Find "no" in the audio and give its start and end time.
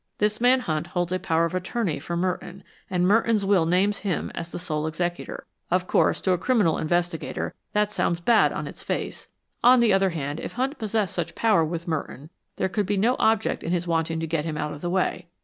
12.97-13.15